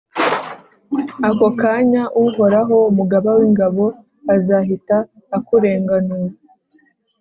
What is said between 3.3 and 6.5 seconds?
w’ingabo, azahita akurenganura,